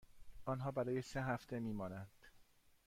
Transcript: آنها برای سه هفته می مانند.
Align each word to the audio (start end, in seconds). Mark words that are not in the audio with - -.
آنها 0.45 0.71
برای 0.71 1.01
سه 1.01 1.21
هفته 1.23 1.59
می 1.59 1.73
مانند. 1.73 2.27